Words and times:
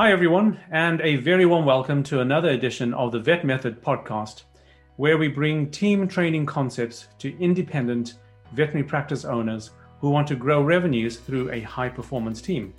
Hi, 0.00 0.12
everyone, 0.12 0.58
and 0.70 1.00
a 1.02 1.16
very 1.16 1.46
warm 1.46 1.66
welcome 1.66 2.02
to 2.04 2.20
another 2.20 2.48
edition 2.48 2.94
of 2.94 3.12
the 3.12 3.20
Vet 3.20 3.44
Method 3.44 3.82
podcast, 3.82 4.44
where 4.96 5.18
we 5.18 5.28
bring 5.28 5.70
team 5.70 6.08
training 6.08 6.46
concepts 6.46 7.08
to 7.18 7.38
independent 7.38 8.14
veterinary 8.52 8.88
practice 8.88 9.24
owners 9.24 9.70
who 10.00 10.10
want 10.10 10.26
to 10.28 10.36
grow 10.36 10.62
revenues 10.62 11.18
through 11.18 11.52
a 11.52 11.60
high 11.60 11.88
performance 11.88 12.40
team. 12.40 12.74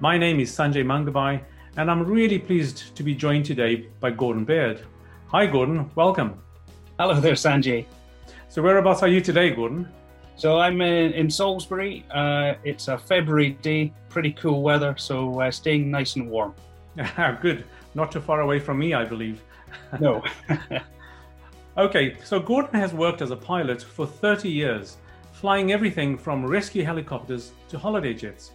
My 0.00 0.16
name 0.16 0.40
is 0.40 0.50
Sanjay 0.50 0.84
Mangabai, 0.84 1.42
and 1.76 1.90
I'm 1.90 2.02
really 2.02 2.38
pleased 2.38 2.96
to 2.96 3.02
be 3.02 3.14
joined 3.14 3.44
today 3.44 3.88
by 4.00 4.10
Gordon 4.10 4.44
Baird. 4.44 4.80
Hi, 5.28 5.46
Gordon, 5.46 5.90
welcome. 5.94 6.42
Hello 6.98 7.20
there, 7.20 7.34
Sanjay. 7.34 7.86
So, 8.48 8.60
whereabouts 8.60 9.04
are 9.04 9.08
you 9.08 9.20
today, 9.20 9.50
Gordon? 9.50 9.88
So 10.34 10.58
I'm 10.58 10.80
in, 10.80 11.12
in 11.12 11.30
Salisbury. 11.30 12.04
Uh, 12.10 12.54
it's 12.64 12.88
a 12.88 12.98
February 12.98 13.50
day, 13.62 13.92
pretty 14.08 14.32
cool 14.32 14.62
weather, 14.62 14.96
so 14.98 15.40
uh, 15.40 15.48
staying 15.52 15.92
nice 15.92 16.16
and 16.16 16.28
warm. 16.28 16.54
Good. 17.40 17.66
Not 17.94 18.10
too 18.10 18.20
far 18.20 18.40
away 18.40 18.58
from 18.58 18.80
me, 18.80 18.94
I 18.94 19.04
believe. 19.04 19.40
No. 20.00 20.24
okay, 21.78 22.16
so 22.24 22.40
Gordon 22.40 22.80
has 22.80 22.92
worked 22.92 23.22
as 23.22 23.30
a 23.30 23.36
pilot 23.36 23.82
for 23.82 24.04
30 24.04 24.48
years, 24.48 24.96
flying 25.30 25.70
everything 25.70 26.18
from 26.18 26.44
rescue 26.44 26.82
helicopters 26.82 27.52
to 27.68 27.78
holiday 27.78 28.12
jets. 28.12 28.50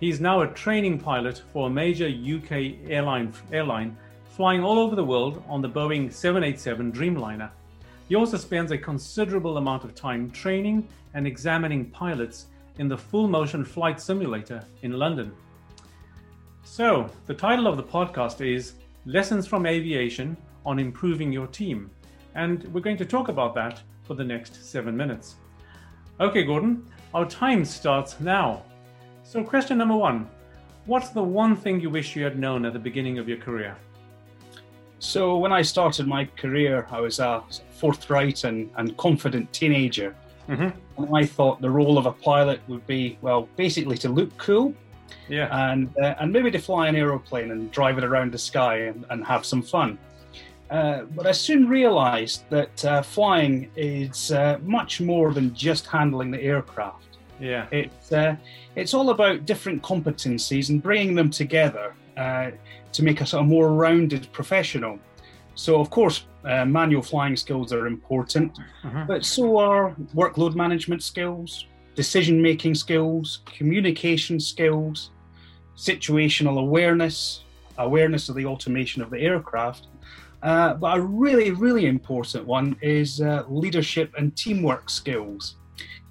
He's 0.00 0.20
now 0.20 0.42
a 0.42 0.48
training 0.48 0.98
pilot 0.98 1.42
for 1.52 1.68
a 1.68 1.70
major 1.70 2.08
UK 2.08 2.90
airline, 2.90 3.32
airline 3.52 3.96
flying 4.40 4.62
all 4.62 4.78
over 4.78 4.96
the 4.96 5.04
world 5.04 5.42
on 5.48 5.62
the 5.62 5.68
Boeing 5.68 6.12
787 6.12 6.92
Dreamliner. 6.92 7.50
He 8.10 8.16
also 8.16 8.36
spends 8.36 8.72
a 8.72 8.76
considerable 8.76 9.56
amount 9.56 9.84
of 9.84 9.94
time 9.94 10.32
training 10.32 10.88
and 11.14 11.28
examining 11.28 11.90
pilots 11.90 12.46
in 12.78 12.88
the 12.88 12.98
full 12.98 13.28
motion 13.28 13.64
flight 13.64 14.00
simulator 14.00 14.64
in 14.82 14.98
London. 14.98 15.30
So, 16.64 17.08
the 17.28 17.34
title 17.34 17.68
of 17.68 17.76
the 17.76 17.84
podcast 17.84 18.44
is 18.44 18.74
Lessons 19.06 19.46
from 19.46 19.64
Aviation 19.64 20.36
on 20.66 20.80
Improving 20.80 21.30
Your 21.30 21.46
Team. 21.46 21.88
And 22.34 22.64
we're 22.74 22.80
going 22.80 22.96
to 22.96 23.04
talk 23.04 23.28
about 23.28 23.54
that 23.54 23.80
for 24.02 24.14
the 24.14 24.24
next 24.24 24.64
seven 24.68 24.96
minutes. 24.96 25.36
Okay, 26.18 26.42
Gordon, 26.42 26.84
our 27.14 27.26
time 27.26 27.64
starts 27.64 28.18
now. 28.18 28.64
So, 29.22 29.44
question 29.44 29.78
number 29.78 29.96
one 29.96 30.28
What's 30.86 31.10
the 31.10 31.22
one 31.22 31.54
thing 31.54 31.78
you 31.78 31.90
wish 31.90 32.16
you 32.16 32.24
had 32.24 32.40
known 32.40 32.64
at 32.64 32.72
the 32.72 32.80
beginning 32.80 33.20
of 33.20 33.28
your 33.28 33.38
career? 33.38 33.76
So 35.00 35.38
when 35.38 35.50
I 35.50 35.62
started 35.62 36.06
my 36.06 36.26
career, 36.36 36.86
I 36.90 37.00
was 37.00 37.18
a 37.20 37.42
forthright 37.70 38.44
and, 38.44 38.70
and 38.76 38.96
confident 38.98 39.50
teenager. 39.52 40.14
Mm-hmm. 40.46 41.02
And 41.02 41.16
I 41.16 41.24
thought 41.24 41.62
the 41.62 41.70
role 41.70 41.96
of 41.96 42.04
a 42.04 42.12
pilot 42.12 42.60
would 42.68 42.86
be, 42.86 43.18
well, 43.22 43.48
basically 43.56 43.96
to 43.98 44.10
look 44.10 44.36
cool. 44.36 44.74
Yeah. 45.28 45.48
And, 45.70 45.90
uh, 45.96 46.16
and 46.20 46.30
maybe 46.30 46.50
to 46.50 46.58
fly 46.58 46.86
an 46.86 46.96
aeroplane 46.96 47.50
and 47.50 47.70
drive 47.70 47.96
it 47.96 48.04
around 48.04 48.32
the 48.32 48.38
sky 48.38 48.76
and, 48.76 49.06
and 49.08 49.24
have 49.24 49.46
some 49.46 49.62
fun. 49.62 49.98
Uh, 50.70 51.02
but 51.16 51.26
I 51.26 51.32
soon 51.32 51.66
realized 51.66 52.44
that 52.50 52.84
uh, 52.84 53.02
flying 53.02 53.70
is 53.76 54.30
uh, 54.32 54.58
much 54.62 55.00
more 55.00 55.32
than 55.32 55.54
just 55.54 55.86
handling 55.86 56.30
the 56.30 56.42
aircraft. 56.42 57.16
Yeah. 57.40 57.66
It's, 57.72 58.12
uh, 58.12 58.36
it's 58.76 58.92
all 58.92 59.10
about 59.10 59.46
different 59.46 59.82
competencies 59.82 60.68
and 60.68 60.82
bringing 60.82 61.14
them 61.14 61.30
together 61.30 61.94
uh, 62.20 62.50
to 62.92 63.02
make 63.02 63.22
us 63.22 63.32
a 63.32 63.42
more 63.42 63.68
rounded 63.72 64.30
professional. 64.32 64.98
So, 65.54 65.80
of 65.80 65.88
course, 65.90 66.26
uh, 66.44 66.64
manual 66.64 67.02
flying 67.02 67.36
skills 67.36 67.72
are 67.72 67.86
important, 67.86 68.58
uh-huh. 68.84 69.04
but 69.08 69.24
so 69.24 69.56
are 69.58 69.94
workload 70.14 70.54
management 70.54 71.02
skills, 71.02 71.66
decision 71.94 72.40
making 72.42 72.74
skills, 72.74 73.40
communication 73.58 74.38
skills, 74.38 75.10
situational 75.76 76.58
awareness, 76.60 77.44
awareness 77.78 78.28
of 78.28 78.36
the 78.36 78.44
automation 78.44 79.00
of 79.02 79.08
the 79.10 79.20
aircraft. 79.20 79.86
Uh, 80.42 80.74
but 80.74 80.98
a 80.98 81.00
really, 81.00 81.50
really 81.50 81.86
important 81.86 82.46
one 82.46 82.76
is 82.80 83.20
uh, 83.20 83.44
leadership 83.48 84.12
and 84.18 84.36
teamwork 84.36 84.88
skills. 84.90 85.56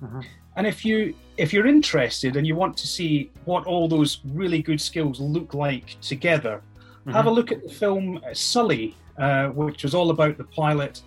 Uh-huh. 0.03 0.21
And 0.55 0.67
if 0.67 0.83
you 0.83 1.13
if 1.37 1.53
you're 1.53 1.67
interested 1.67 2.35
and 2.35 2.45
you 2.45 2.55
want 2.55 2.75
to 2.77 2.87
see 2.87 3.31
what 3.45 3.65
all 3.65 3.87
those 3.87 4.19
really 4.25 4.61
good 4.61 4.81
skills 4.81 5.19
look 5.19 5.53
like 5.53 5.99
together, 6.01 6.61
mm-hmm. 7.01 7.11
have 7.11 7.27
a 7.27 7.31
look 7.31 7.51
at 7.51 7.63
the 7.63 7.69
film 7.69 8.19
Sully, 8.33 8.95
uh, 9.17 9.47
which 9.47 9.83
was 9.83 9.95
all 9.95 10.09
about 10.09 10.37
the 10.37 10.43
pilot 10.43 11.01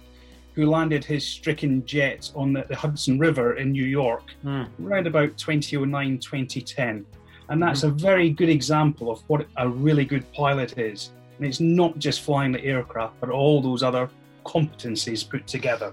who 0.55 0.67
landed 0.67 1.05
his 1.05 1.27
stricken 1.27 1.85
jet 1.87 2.31
on 2.35 2.53
the, 2.53 2.65
the 2.69 2.77
Hudson 2.77 3.19
River 3.19 3.57
in 3.57 3.73
New 3.73 3.85
York 3.85 4.25
mm. 4.45 4.69
around 4.85 5.07
about 5.07 5.37
2009 5.39 6.19
2010. 6.19 7.07
And 7.49 7.63
that's 7.63 7.81
mm. 7.81 7.89
a 7.89 7.91
very 7.91 8.31
good 8.31 8.49
example 8.49 9.11
of 9.11 9.23
what 9.29 9.47
a 9.57 9.69
really 9.69 10.05
good 10.05 10.31
pilot 10.33 10.79
is. 10.79 11.13
And 11.39 11.47
it's 11.47 11.61
not 11.61 11.99
just 11.99 12.21
flying 12.21 12.53
the 12.53 12.63
aircraft, 12.65 13.19
but 13.21 13.31
all 13.31 13.63
those 13.63 13.83
other 13.83 14.11
competencies 14.45 15.29
put 15.29 15.47
together. 15.47 15.93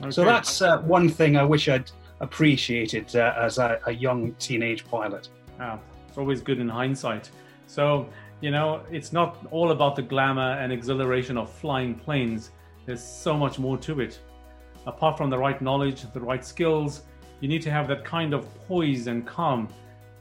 Okay. 0.00 0.10
So 0.10 0.24
that's 0.24 0.62
uh, 0.62 0.78
one 0.80 1.08
thing 1.08 1.36
I 1.36 1.44
wish 1.44 1.68
I'd 1.68 1.90
appreciated 2.22 3.14
uh, 3.14 3.34
as 3.36 3.58
a, 3.58 3.78
a, 3.86 3.92
young 3.92 4.32
teenage 4.34 4.86
pilot. 4.86 5.28
Ah, 5.60 5.78
it's 6.08 6.16
always 6.16 6.40
good 6.40 6.60
in 6.60 6.68
hindsight. 6.68 7.30
So, 7.66 8.08
you 8.40 8.50
know, 8.50 8.82
it's 8.90 9.12
not 9.12 9.44
all 9.50 9.72
about 9.72 9.96
the 9.96 10.02
glamour 10.02 10.52
and 10.52 10.72
exhilaration 10.72 11.36
of 11.36 11.52
flying 11.52 11.94
planes. 11.94 12.50
There's 12.86 13.02
so 13.02 13.36
much 13.36 13.58
more 13.58 13.76
to 13.78 14.00
it. 14.00 14.20
Apart 14.86 15.18
from 15.18 15.30
the 15.30 15.38
right 15.38 15.60
knowledge, 15.60 16.02
the 16.12 16.20
right 16.20 16.44
skills, 16.44 17.02
you 17.40 17.48
need 17.48 17.62
to 17.62 17.70
have 17.70 17.88
that 17.88 18.04
kind 18.04 18.32
of 18.32 18.42
poise 18.66 19.08
and 19.08 19.26
calm 19.26 19.68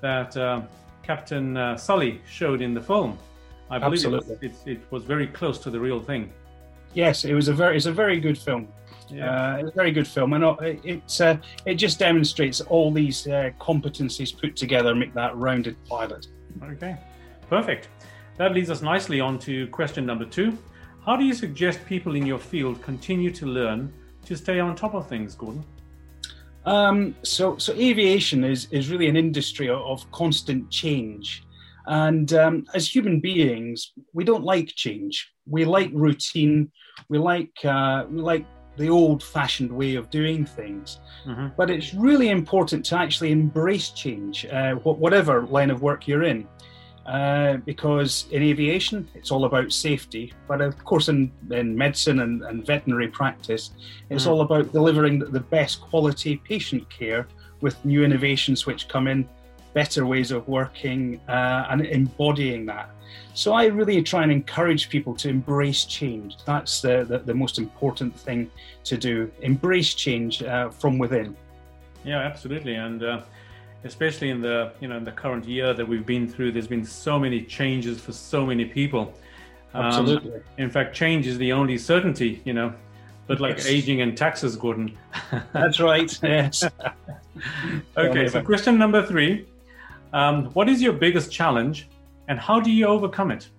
that 0.02 0.36
uh, 0.36 0.62
Captain 1.04 1.56
uh, 1.56 1.78
Sully 1.78 2.22
showed 2.28 2.62
in 2.62 2.74
the 2.74 2.82
film. 2.82 3.18
I 3.70 3.80
believe 3.80 4.04
it 4.04 4.12
was, 4.12 4.30
it, 4.42 4.54
it 4.66 4.82
was 4.92 5.04
very 5.04 5.28
close 5.28 5.58
to 5.60 5.70
the 5.70 5.80
real 5.80 6.02
thing. 6.02 6.34
Yes, 6.94 7.26
it 7.26 7.34
was 7.34 7.48
a 7.48 7.54
very 7.54 7.78
it's 7.78 7.86
a 7.86 7.94
very 7.94 8.20
good 8.20 8.38
film. 8.38 8.68
Yeah. 9.12 9.54
Uh, 9.54 9.58
it's 9.58 9.70
a 9.72 9.76
very 9.76 9.92
good 9.92 10.08
film, 10.08 10.34
and 10.34 10.44
it 10.62 11.22
uh, 11.22 11.38
it 11.66 11.76
just 11.76 12.00
demonstrates 12.00 12.62
all 12.62 12.92
these 12.92 13.28
uh, 13.28 13.52
competencies 13.60 14.38
put 14.38 14.56
together 14.56 14.96
make 14.96 15.14
that 15.14 15.36
rounded 15.36 15.76
pilot. 15.86 16.28
Okay, 16.64 16.98
perfect. 17.50 17.90
That 18.38 18.54
leads 18.54 18.70
us 18.70 18.82
nicely 18.82 19.20
on 19.20 19.38
to 19.40 19.68
question 19.68 20.06
number 20.06 20.26
two. 20.26 20.58
How 21.06 21.16
do 21.16 21.26
you 21.26 21.34
suggest 21.34 21.84
people 21.86 22.16
in 22.16 22.26
your 22.26 22.40
field 22.40 22.82
continue 22.82 23.32
to 23.32 23.46
learn 23.46 23.92
to 24.26 24.36
stay 24.36 24.60
on 24.60 24.76
top 24.76 24.94
of 24.94 25.08
things, 25.08 25.36
Gordon? 25.36 25.64
Um, 26.66 27.16
so, 27.24 27.58
so 27.58 27.74
aviation 27.74 28.44
is 28.44 28.68
is 28.72 28.90
really 28.90 29.08
an 29.08 29.18
industry 29.18 29.68
of 29.70 30.10
constant 30.12 30.70
change, 30.70 31.44
and 31.88 32.32
um, 32.34 32.66
as 32.74 32.88
human 32.88 33.20
beings, 33.20 33.94
we 34.14 34.24
don't 34.24 34.44
like 34.44 34.68
change. 34.76 35.32
We 35.48 35.66
like 35.66 35.90
routine. 35.92 36.72
We 37.10 37.18
like 37.18 37.54
uh, 37.66 38.06
we 38.10 38.22
like 38.22 38.46
the 38.78 38.90
old 38.90 39.24
fashioned 39.24 39.72
way 39.72 39.96
of 39.96 40.10
doing 40.10 40.46
things. 40.46 41.00
Mm-hmm. 41.26 41.48
But 41.58 41.70
it's 41.70 41.94
really 41.94 42.30
important 42.30 42.86
to 42.86 42.98
actually 42.98 43.32
embrace 43.32 43.90
change, 43.90 44.46
uh, 44.46 44.76
whatever 44.76 45.44
line 45.48 45.70
of 45.70 45.82
work 45.82 46.08
you're 46.08 46.24
in. 46.24 46.48
Uh, 47.06 47.58
because 47.58 48.28
in 48.32 48.44
aviation, 48.44 49.10
it's 49.16 49.32
all 49.32 49.46
about 49.46 49.72
safety. 49.74 50.32
But 50.48 50.62
of 50.62 50.84
course, 50.86 51.10
in, 51.10 51.32
in 51.50 51.76
medicine 51.76 52.20
and, 52.20 52.44
and 52.44 52.66
veterinary 52.66 53.08
practice, 53.08 53.72
it's 54.10 54.24
mm-hmm. 54.24 54.32
all 54.32 54.42
about 54.42 54.72
delivering 54.72 55.20
the 55.20 55.40
best 55.40 55.82
quality 55.82 56.38
patient 56.38 56.88
care 56.90 57.28
with 57.60 57.84
new 57.86 58.04
innovations 58.04 58.66
which 58.66 58.88
come 58.88 59.08
in, 59.08 59.28
better 59.74 60.06
ways 60.06 60.32
of 60.32 60.48
working, 60.48 61.20
uh, 61.28 61.68
and 61.70 61.86
embodying 61.86 62.66
that. 62.68 62.90
So 63.34 63.54
I 63.54 63.66
really 63.66 64.02
try 64.02 64.24
and 64.24 64.32
encourage 64.32 64.90
people 64.90 65.16
to 65.16 65.30
embrace 65.30 65.86
change. 65.86 66.36
That's 66.46 66.82
the, 66.82 67.06
the, 67.08 67.20
the 67.20 67.34
most 67.34 67.60
important 67.60 68.18
thing 68.18 68.52
to 68.84 68.98
do. 68.98 69.32
Embrace 69.42 69.94
change 69.94 70.44
uh, 70.44 70.70
from 70.70 70.98
within. 70.98 71.36
Yeah, 72.04 72.20
absolutely. 72.20 72.76
And 72.76 73.04
uh, 73.04 73.22
especially 73.84 74.30
in 74.30 74.42
the 74.42 74.72
you 74.80 74.88
know 74.88 74.98
in 74.98 75.04
the 75.04 75.12
current 75.12 75.46
year 75.46 75.74
that 75.74 75.88
we've 75.88 76.06
been 76.06 76.28
through, 76.28 76.52
there's 76.52 76.68
been 76.68 76.86
so 76.86 77.20
many 77.20 77.42
changes 77.42 78.00
for 78.00 78.12
so 78.12 78.46
many 78.46 78.66
people. 78.66 79.14
Um, 79.74 79.86
absolutely. 79.86 80.42
In 80.58 80.70
fact, 80.70 80.96
change 80.96 81.28
is 81.28 81.38
the 81.38 81.54
only 81.54 81.78
certainty. 81.78 82.42
You 82.44 82.54
know, 82.54 82.74
but 83.28 83.40
like 83.40 83.58
yes. 83.58 83.68
aging 83.68 84.02
and 84.02 84.18
taxes, 84.18 84.56
Gordon. 84.56 84.98
That's 85.54 85.80
right. 85.80 86.12
Yes. 86.24 86.64
okay. 87.98 88.28
So 88.28 88.42
question 88.42 88.78
number 88.78 89.06
three: 89.06 89.46
um, 90.14 90.46
What 90.54 90.70
is 90.70 90.82
your 90.82 90.94
biggest 90.94 91.32
challenge 91.32 91.88
and 92.28 92.40
how 92.40 92.60
do 92.60 92.72
you 92.72 92.86
overcome 92.88 93.32
it? 93.32 93.50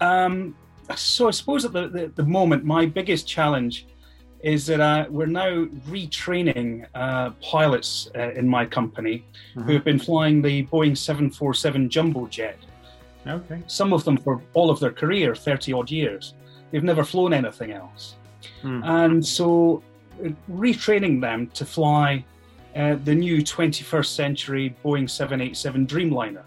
Um, 0.00 0.56
so 0.96 1.28
I 1.28 1.30
suppose 1.32 1.64
at 1.64 1.72
the, 1.72 1.88
the, 1.88 2.12
the, 2.14 2.22
moment, 2.22 2.64
my 2.64 2.86
biggest 2.86 3.26
challenge 3.26 3.86
is 4.40 4.66
that 4.66 4.80
uh, 4.80 5.06
we're 5.10 5.26
now 5.26 5.66
retraining 5.88 6.86
uh, 6.94 7.30
pilots 7.42 8.08
uh, 8.16 8.30
in 8.30 8.48
my 8.48 8.64
company 8.64 9.24
mm-hmm. 9.50 9.62
who 9.62 9.72
have 9.74 9.84
been 9.84 9.98
flying 9.98 10.40
the 10.40 10.64
Boeing 10.66 10.96
747 10.96 11.90
jumbo 11.90 12.26
jet. 12.28 12.58
Okay. 13.26 13.62
Some 13.66 13.92
of 13.92 14.04
them 14.04 14.16
for 14.16 14.40
all 14.54 14.70
of 14.70 14.80
their 14.80 14.92
career, 14.92 15.34
30 15.34 15.72
odd 15.72 15.90
years. 15.90 16.34
They've 16.70 16.84
never 16.84 17.04
flown 17.04 17.32
anything 17.32 17.72
else. 17.72 18.14
Mm. 18.62 18.84
And 18.84 19.26
so 19.26 19.82
uh, 20.24 20.28
retraining 20.50 21.20
them 21.20 21.48
to 21.48 21.64
fly 21.64 22.24
uh, 22.78 22.96
the 23.04 23.14
new 23.14 23.38
21st 23.38 24.06
century 24.06 24.74
Boeing 24.84 25.10
787 25.10 25.86
Dreamliner. 25.86 26.44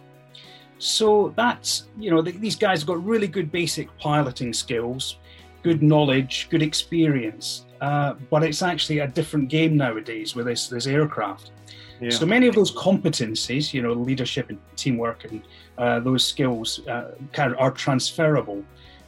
So 0.80 1.33
that's, 1.36 1.89
you 2.00 2.10
know, 2.10 2.22
these 2.22 2.56
guys 2.56 2.80
have 2.80 2.88
got 2.88 3.06
really 3.06 3.28
good 3.28 3.51
basic 3.51 3.95
piloting 4.00 4.54
skills, 4.54 5.18
good 5.62 5.83
knowledge, 5.83 6.48
good 6.50 6.63
experience. 6.63 7.66
Uh, 7.81 8.13
but 8.30 8.44
it's 8.44 8.62
actually 8.62 9.00
a 9.00 9.07
different 9.07 9.50
game 9.50 9.75
nowadays 9.75 10.36
with 10.36 10.45
this, 10.45 10.69
this 10.69 10.88
aircraft. 10.88 11.51
Yeah. 12.00 12.10
So 12.10 12.25
many 12.25 12.48
of 12.48 12.56
those 12.56 12.72
competencies, 12.72 13.74
you 13.74 13.81
know, 13.81 13.94
leadership 13.94 14.50
and 14.50 14.60
teamwork 14.75 15.25
and 15.25 15.44
uh, 15.78 16.00
those 16.00 16.25
skills 16.25 16.80
uh, 16.88 17.12
are 17.38 17.72
transferable. 17.72 18.63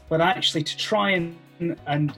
But 0.09 0.21
actually, 0.21 0.63
to 0.63 0.77
try 0.77 1.11
and 1.11 1.35
and 1.87 2.17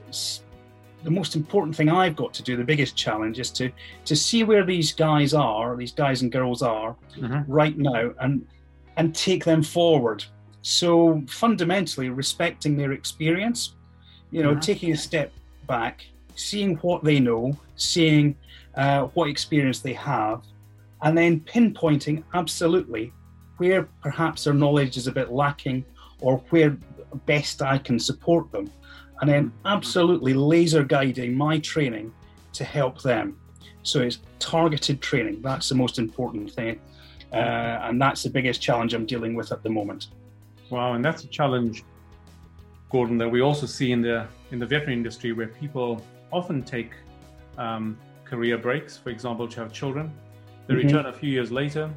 the 1.06 1.12
most 1.12 1.36
important 1.36 1.76
thing 1.76 1.88
I've 1.88 2.16
got 2.16 2.34
to 2.34 2.44
do, 2.44 2.58
the 2.58 2.64
biggest 2.64 2.96
challenge, 2.98 3.40
is 3.40 3.52
to 3.52 3.72
to 4.06 4.16
see 4.16 4.44
where 4.44 4.66
these 4.66 4.92
guys 4.92 5.34
are, 5.34 5.78
these 5.78 5.94
guys 5.94 6.24
and 6.24 6.32
girls 6.32 6.62
are 6.62 6.96
mm-hmm. 7.16 7.50
right 7.50 7.78
now, 7.78 8.12
and 8.20 8.46
and 8.98 9.16
take 9.16 9.46
them 9.46 9.62
forward. 9.62 10.26
So 10.64 11.24
fundamentally, 11.30 12.10
respecting 12.10 12.76
their 12.76 12.92
experience, 12.92 13.76
you 14.32 14.42
know, 14.42 14.52
mm-hmm. 14.52 14.72
taking 14.72 14.92
a 14.94 14.98
step 14.98 15.32
back, 15.68 16.06
seeing 16.36 16.76
what 16.78 17.04
they 17.04 17.20
know, 17.20 17.56
seeing 17.76 18.36
uh, 18.74 19.04
what 19.14 19.30
experience 19.30 19.80
they 19.80 19.94
have, 19.94 20.42
and 21.04 21.16
then 21.16 21.40
pinpointing 21.42 22.24
absolutely 22.34 23.14
where 23.58 23.84
perhaps 24.02 24.44
their 24.44 24.54
knowledge 24.54 24.98
is 24.98 25.08
a 25.08 25.12
bit 25.12 25.32
lacking 25.32 25.86
or 26.20 26.38
where 26.50 26.76
best 27.26 27.62
I 27.62 27.78
can 27.78 28.00
support 28.00 28.52
them. 28.52 28.72
And 29.22 29.30
then 29.30 29.54
absolutely 29.66 30.34
laser 30.34 30.84
guiding 30.84 31.36
my 31.36 31.60
training 31.60 32.14
to 32.54 32.64
help 32.64 33.02
them. 33.02 33.38
So 33.84 34.02
it's 34.02 34.20
targeted 34.40 35.02
training. 35.02 35.42
That's 35.42 35.70
the 35.70 35.76
most 35.76 36.00
important 36.00 36.52
thing. 36.52 36.80
Uh, 37.32 37.80
and 37.84 38.02
that's 38.02 38.24
the 38.24 38.30
biggest 38.30 38.62
challenge 38.62 38.94
I'm 38.94 39.06
dealing 39.06 39.36
with 39.36 39.52
at 39.52 39.62
the 39.62 39.70
moment. 39.70 40.08
Wow, 40.70 40.94
and 40.94 41.04
that's 41.04 41.24
a 41.24 41.28
challenge, 41.28 41.84
Gordon, 42.90 43.18
that 43.18 43.30
we 43.30 43.42
also 43.42 43.66
see 43.66 43.92
in 43.92 44.02
the 44.02 44.28
in 44.52 44.60
the 44.60 44.66
veterinary 44.66 44.94
industry, 44.94 45.32
where 45.34 45.48
people 45.48 46.02
often 46.32 46.64
take 46.64 46.92
um, 47.58 47.98
career 48.24 48.58
breaks, 48.58 48.98
for 48.98 49.10
example, 49.10 49.48
to 49.48 49.60
have 49.60 49.74
children. 49.74 50.12
They 50.68 50.76
mm-hmm. 50.76 50.88
return 50.88 51.06
a 51.08 51.14
few 51.14 51.30
years 51.30 51.52
later, 51.52 51.90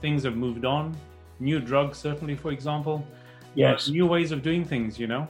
things 0.00 0.24
have 0.24 0.36
moved 0.36 0.64
on, 0.64 0.96
new 1.38 1.60
drugs, 1.60 1.98
certainly, 1.98 2.34
for 2.34 2.50
example, 2.50 3.06
yes, 3.54 3.88
new 3.88 4.06
ways 4.06 4.32
of 4.32 4.42
doing 4.42 4.64
things. 4.64 4.98
You 4.98 5.06
know, 5.06 5.28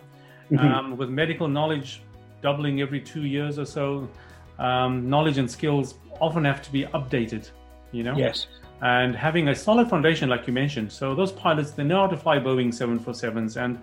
mm-hmm. 0.50 0.66
um, 0.66 0.96
with 0.96 1.10
medical 1.10 1.48
knowledge 1.48 2.02
doubling 2.42 2.80
every 2.80 3.00
two 3.00 3.24
years 3.24 3.58
or 3.58 3.64
so, 3.64 4.08
um, 4.58 5.08
knowledge 5.08 5.38
and 5.38 5.50
skills 5.50 5.94
often 6.20 6.44
have 6.44 6.62
to 6.62 6.72
be 6.72 6.84
updated. 6.84 7.50
You 7.92 8.02
know, 8.02 8.16
yes, 8.16 8.46
and 8.82 9.14
having 9.14 9.48
a 9.48 9.54
solid 9.54 9.88
foundation, 9.88 10.28
like 10.28 10.46
you 10.46 10.52
mentioned. 10.52 10.92
So 10.92 11.14
those 11.14 11.32
pilots, 11.32 11.72
they 11.72 11.84
know 11.84 12.00
how 12.02 12.06
to 12.08 12.16
fly 12.16 12.38
Boeing 12.38 12.68
747s, 12.68 13.56
and 13.56 13.78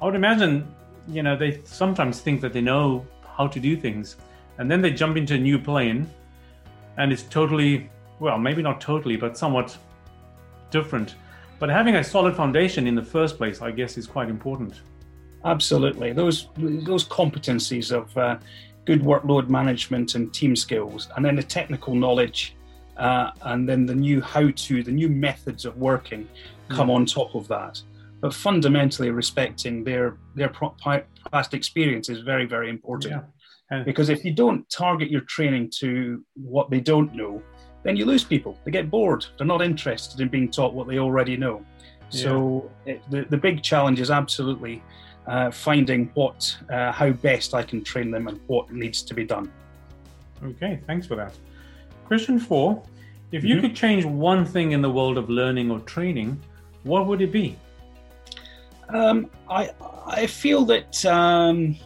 I 0.00 0.04
would 0.04 0.14
imagine, 0.14 0.66
you 1.08 1.22
know, 1.22 1.36
they 1.36 1.60
sometimes 1.64 2.20
think 2.20 2.40
that 2.40 2.52
they 2.52 2.60
know 2.60 3.06
how 3.36 3.46
to 3.46 3.60
do 3.60 3.76
things, 3.76 4.16
and 4.58 4.70
then 4.70 4.80
they 4.82 4.90
jump 4.90 5.16
into 5.16 5.34
a 5.34 5.38
new 5.38 5.58
plane, 5.58 6.08
and 6.98 7.12
it's 7.12 7.22
totally, 7.22 7.90
well, 8.20 8.38
maybe 8.38 8.62
not 8.62 8.80
totally, 8.80 9.16
but 9.16 9.38
somewhat 9.38 9.76
different. 10.70 11.14
But 11.58 11.68
having 11.68 11.96
a 11.96 12.04
solid 12.04 12.36
foundation 12.36 12.86
in 12.86 12.94
the 12.94 13.02
first 13.02 13.38
place, 13.38 13.62
I 13.62 13.70
guess, 13.70 13.96
is 13.96 14.06
quite 14.06 14.28
important. 14.28 14.80
Absolutely, 15.44 16.12
those 16.12 16.48
those 16.56 17.06
competencies 17.06 17.92
of 17.92 18.16
uh, 18.16 18.38
good 18.84 19.02
workload 19.02 19.48
management 19.48 20.14
and 20.14 20.32
team 20.32 20.56
skills, 20.56 21.08
and 21.16 21.24
then 21.24 21.36
the 21.36 21.42
technical 21.42 21.94
knowledge 21.94 22.56
uh, 22.96 23.30
and 23.42 23.68
then 23.68 23.86
the 23.86 23.94
new 23.94 24.20
how 24.20 24.50
to, 24.50 24.82
the 24.82 24.92
new 24.92 25.08
methods 25.08 25.64
of 25.64 25.76
working 25.76 26.28
come 26.68 26.88
mm. 26.88 26.94
on 26.94 27.06
top 27.06 27.34
of 27.34 27.48
that. 27.48 27.80
But 28.20 28.32
fundamentally, 28.32 29.10
respecting 29.10 29.84
their 29.84 30.16
their 30.34 30.50
past 31.30 31.54
experience 31.54 32.08
is 32.08 32.20
very 32.20 32.46
very 32.46 32.70
important. 32.70 33.22
Yeah. 33.70 33.82
because 33.82 34.08
if 34.08 34.24
you 34.24 34.32
don't 34.32 34.68
target 34.70 35.10
your 35.10 35.22
training 35.22 35.70
to 35.80 36.24
what 36.34 36.70
they 36.70 36.80
don't 36.80 37.14
know, 37.14 37.42
then 37.82 37.96
you 37.96 38.04
lose 38.04 38.24
people. 38.24 38.58
They 38.64 38.70
get 38.70 38.90
bored. 38.90 39.26
They're 39.36 39.46
not 39.46 39.62
interested 39.62 40.20
in 40.20 40.28
being 40.28 40.50
taught 40.50 40.72
what 40.74 40.86
they 40.86 40.98
already 40.98 41.36
know. 41.36 41.64
Yeah. 42.10 42.22
So 42.22 42.70
it, 42.86 43.02
the 43.10 43.26
the 43.28 43.36
big 43.36 43.62
challenge 43.62 44.00
is 44.00 44.10
absolutely 44.10 44.82
uh, 45.26 45.50
finding 45.50 46.10
what 46.14 46.56
uh, 46.70 46.92
how 46.92 47.10
best 47.10 47.54
I 47.54 47.62
can 47.62 47.82
train 47.82 48.10
them 48.10 48.28
and 48.28 48.40
what 48.46 48.72
needs 48.72 49.02
to 49.02 49.14
be 49.14 49.24
done. 49.24 49.50
Okay, 50.42 50.80
thanks 50.86 51.06
for 51.06 51.16
that. 51.16 51.34
Question 52.06 52.38
four 52.38 52.82
If 53.32 53.44
you 53.44 53.56
mm-hmm. 53.56 53.66
could 53.66 53.76
change 53.76 54.04
one 54.04 54.44
thing 54.44 54.72
in 54.72 54.82
the 54.82 54.90
world 54.90 55.16
of 55.16 55.30
learning 55.30 55.70
or 55.70 55.80
training, 55.80 56.40
what 56.82 57.06
would 57.06 57.22
it 57.22 57.32
be? 57.32 57.56
Um, 58.90 59.30
I, 59.48 59.70
I 60.06 60.26
feel 60.26 60.64
that 60.66 61.04
um, 61.06 61.76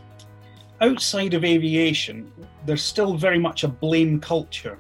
outside 0.81 1.35
of 1.35 1.44
aviation, 1.44 2.31
there's 2.67 2.82
still 2.82 3.17
very 3.17 3.38
much 3.38 3.64
a 3.64 3.69
blame 3.69 4.20
culture. 4.20 4.79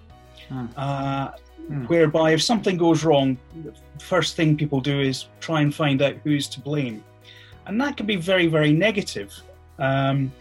Mm. 0.50 0.68
Uh, 0.76 1.30
mm. 1.70 1.88
Whereby, 1.88 2.32
if 2.32 2.42
something 2.42 2.76
goes 2.76 3.04
wrong, 3.04 3.38
the 3.64 3.72
first 4.00 4.36
thing 4.36 4.56
people 4.56 4.80
do 4.80 5.00
is 5.00 5.26
try 5.40 5.60
and 5.60 5.74
find 5.74 6.02
out 6.02 6.16
who's 6.24 6.48
to 6.48 6.60
blame. 6.60 7.04
And 7.68 7.80
that 7.80 7.96
can 7.96 8.06
be 8.06 8.16
very, 8.16 8.48
very 8.48 8.72
negative. 8.72 9.32
Um, 9.78 10.32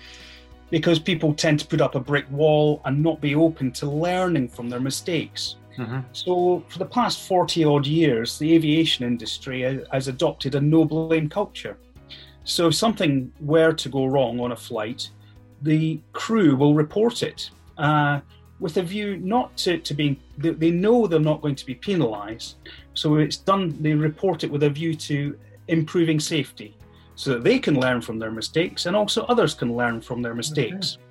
because 0.70 1.00
people 1.00 1.34
tend 1.34 1.60
to 1.60 1.68
put 1.68 1.82
up 1.82 1.96
a 1.96 2.00
brick 2.00 2.26
wall 2.32 2.82
and 2.86 3.02
not 3.02 3.22
be 3.22 3.36
open 3.36 3.72
to 3.72 3.90
learning 3.90 4.50
from 4.50 4.70
their 4.70 4.80
mistakes. 4.80 5.56
Mm-hmm. 5.78 6.00
So, 6.12 6.64
for 6.68 6.80
the 6.80 6.86
past 6.86 7.28
40 7.28 7.64
odd 7.64 7.86
years, 7.86 8.38
the 8.40 8.54
aviation 8.56 9.06
industry 9.06 9.62
has 9.92 10.08
adopted 10.08 10.56
a 10.56 10.62
no 10.62 10.84
blame 10.84 11.30
culture. 11.30 11.78
So, 12.44 12.68
if 12.68 12.76
something 12.76 13.32
were 13.40 13.74
to 13.74 13.90
go 13.90 14.06
wrong 14.08 14.40
on 14.40 14.52
a 14.52 14.56
flight, 14.56 15.10
the 15.62 16.02
crew 16.14 16.56
will 16.56 16.74
report 16.74 17.24
it 17.24 17.50
uh, 17.78 18.22
with 18.60 18.78
a 18.78 18.84
view 18.84 19.18
not 19.18 19.56
to, 19.58 19.78
to 19.78 19.94
being, 19.94 20.18
they 20.38 20.72
know 20.72 21.06
they're 21.06 21.20
not 21.20 21.42
going 21.42 21.56
to 21.56 21.66
be 21.66 21.76
penalised. 21.76 22.56
So, 22.96 23.16
it's 23.16 23.38
done, 23.38 23.78
they 23.80 23.94
report 23.94 24.44
it 24.44 24.52
with 24.52 24.64
a 24.64 24.70
view 24.70 24.96
to 24.96 25.38
improving 25.68 26.20
safety 26.20 26.77
so 27.18 27.32
that 27.32 27.44
they 27.44 27.58
can 27.58 27.80
learn 27.80 28.00
from 28.00 28.20
their 28.20 28.32
mistakes 28.32 28.86
and 28.86 28.96
also 28.96 29.24
others 29.24 29.56
can 29.56 29.76
learn 29.76 30.00
from 30.00 30.22
their 30.22 30.36
mistakes. 30.36 30.98
Okay. 30.98 31.04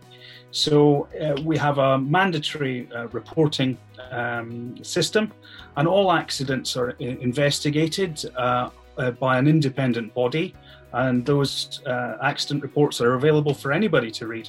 So 0.52 1.08
uh, 1.20 1.42
we 1.42 1.58
have 1.58 1.78
a 1.78 1.98
mandatory 1.98 2.88
uh, 2.94 3.08
reporting 3.08 3.76
um, 4.12 4.82
system, 4.82 5.32
and 5.76 5.88
all 5.88 6.12
accidents 6.12 6.76
are 6.76 6.90
investigated 7.00 8.24
uh, 8.36 8.70
uh 8.96 9.10
by 9.10 9.36
an 9.36 9.46
independent 9.48 10.14
body, 10.14 10.54
and 10.92 11.26
those 11.26 11.82
uh, 11.86 12.16
accident 12.22 12.62
reports 12.62 13.00
are 13.00 13.14
available 13.14 13.52
for 13.52 13.72
anybody 13.72 14.10
to 14.12 14.26
read. 14.28 14.48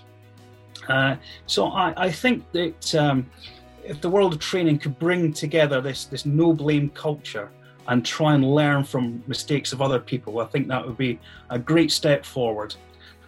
Uh, 0.87 1.15
so 1.47 1.67
I, 1.67 1.93
I, 1.97 2.11
think 2.11 2.49
that 2.51 2.95
um, 2.95 3.25
if 3.83 3.99
the 3.99 4.09
world 4.09 4.31
of 4.33 4.39
training 4.39 4.77
could 4.79 4.97
bring 4.99 5.33
together 5.33 5.81
this 5.81 6.05
this 6.05 6.25
no 6.25 6.53
blame 6.53 6.89
culture 6.89 7.49
and 7.87 8.05
try 8.05 8.33
and 8.33 8.43
learn 8.43 8.83
from 8.83 9.23
mistakes 9.27 9.73
of 9.73 9.81
other 9.81 9.99
people. 9.99 10.39
I 10.39 10.45
think 10.45 10.67
that 10.67 10.85
would 10.85 10.97
be 10.97 11.19
a 11.49 11.57
great 11.57 11.91
step 11.91 12.25
forward. 12.25 12.75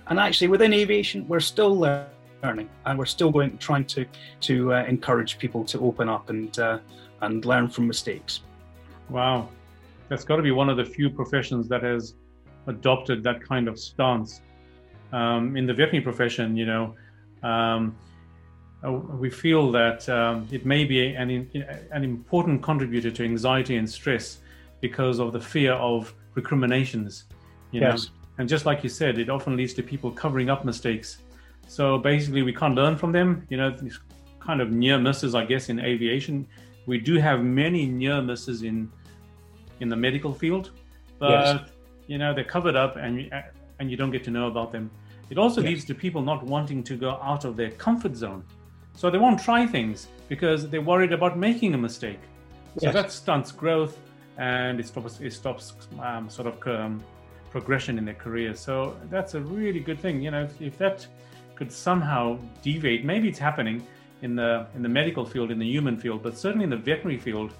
And 0.07 0.19
actually, 0.19 0.47
within 0.47 0.73
aviation, 0.73 1.27
we're 1.27 1.39
still 1.39 1.75
learning, 1.75 2.69
and 2.85 2.99
we're 2.99 3.05
still 3.05 3.31
going 3.31 3.57
trying 3.57 3.85
to 3.85 4.05
to 4.41 4.73
uh, 4.73 4.83
encourage 4.85 5.37
people 5.37 5.63
to 5.65 5.79
open 5.79 6.09
up 6.09 6.29
and 6.29 6.57
uh, 6.59 6.79
and 7.21 7.45
learn 7.45 7.69
from 7.69 7.87
mistakes. 7.87 8.41
Wow, 9.09 9.49
that's 10.09 10.23
got 10.23 10.37
to 10.37 10.43
be 10.43 10.51
one 10.51 10.69
of 10.69 10.77
the 10.77 10.85
few 10.85 11.09
professions 11.09 11.67
that 11.69 11.83
has 11.83 12.15
adopted 12.67 13.23
that 13.23 13.41
kind 13.41 13.67
of 13.67 13.79
stance. 13.79 14.41
Um, 15.11 15.57
in 15.57 15.65
the 15.65 15.73
veterinary 15.73 16.03
profession, 16.03 16.55
you 16.55 16.65
know. 16.65 16.95
Um, 17.41 17.95
uh, 18.81 18.91
we 18.93 19.29
feel 19.29 19.71
that 19.71 20.07
um, 20.07 20.47
it 20.51 20.65
may 20.65 20.85
be 20.85 21.13
an, 21.13 21.49
an 21.91 22.03
important 22.03 22.63
contributor 22.63 23.11
to 23.11 23.23
anxiety 23.25 23.75
and 23.75 23.89
stress 23.89 24.39
because 24.81 25.19
of 25.19 25.33
the 25.33 25.39
fear 25.39 25.73
of 25.73 26.13
recriminations. 26.35 27.25
You 27.71 27.81
yes. 27.81 28.05
know? 28.05 28.11
And 28.39 28.47
just 28.47 28.65
like 28.65 28.83
you 28.83 28.89
said, 28.89 29.17
it 29.17 29.29
often 29.29 29.55
leads 29.57 29.73
to 29.75 29.83
people 29.83 30.11
covering 30.11 30.49
up 30.49 30.63
mistakes. 30.63 31.17
So 31.67 31.97
basically, 31.97 32.41
we 32.41 32.53
can't 32.53 32.73
learn 32.73 32.95
from 32.97 33.11
them. 33.11 33.45
You 33.49 33.57
know, 33.57 33.69
these 33.69 33.99
kind 34.39 34.61
of 34.61 34.71
near 34.71 34.97
misses, 34.97 35.35
I 35.35 35.45
guess, 35.45 35.69
in 35.69 35.79
aviation. 35.79 36.47
We 36.85 36.97
do 36.99 37.15
have 37.15 37.43
many 37.43 37.85
near 37.85 38.21
misses 38.21 38.63
in 38.63 38.91
in 39.81 39.89
the 39.89 39.95
medical 39.95 40.33
field, 40.33 40.71
but 41.19 41.31
yes. 41.45 41.69
you 42.07 42.17
know 42.17 42.33
they're 42.33 42.43
covered 42.43 42.75
up, 42.75 42.95
and 42.95 43.21
you, 43.21 43.29
and 43.79 43.91
you 43.91 43.97
don't 43.97 44.11
get 44.11 44.23
to 44.23 44.31
know 44.31 44.47
about 44.47 44.71
them. 44.71 44.89
It 45.29 45.37
also 45.37 45.61
yes. 45.61 45.69
leads 45.69 45.85
to 45.85 45.93
people 45.93 46.21
not 46.21 46.43
wanting 46.43 46.83
to 46.83 46.95
go 46.95 47.11
out 47.21 47.45
of 47.45 47.55
their 47.55 47.71
comfort 47.71 48.15
zone, 48.15 48.43
so 48.95 49.09
they 49.11 49.17
won't 49.17 49.39
try 49.39 49.67
things 49.67 50.07
because 50.27 50.67
they're 50.69 50.81
worried 50.81 51.13
about 51.13 51.37
making 51.37 51.73
a 51.75 51.77
mistake. 51.77 52.19
So 52.77 52.91
that 52.91 53.11
stunts 53.11 53.51
growth 53.51 53.97
and 54.39 54.79
it 54.79 54.87
stops 54.87 55.19
it 55.19 55.33
stops 55.33 55.73
um, 56.01 56.29
sort 56.29 56.47
of 56.47 56.67
um, 56.67 57.03
progression 57.51 57.97
in 57.97 58.05
their 58.05 58.15
career. 58.15 58.55
So 58.55 58.97
that's 59.11 59.35
a 59.35 59.41
really 59.41 59.81
good 59.81 59.99
thing. 59.99 60.21
You 60.21 60.31
know, 60.31 60.43
if, 60.43 60.61
if, 60.61 60.77
that 60.79 61.05
could 61.55 61.71
somehow 61.71 62.39
deviate. 62.61 63.03
Maybe 63.03 63.27
it's 63.27 63.37
happening 63.37 63.85
in 64.21 64.35
the 64.35 64.65
in 64.75 64.81
the 64.81 64.89
medical 64.89 65.25
field, 65.25 65.51
in 65.51 65.59
the 65.59 65.67
human 65.67 65.97
field, 65.97 66.23
but 66.23 66.37
certainly 66.37 66.63
in 66.63 66.69
the 66.69 66.77
veterinary 66.77 67.19
field, 67.19 67.53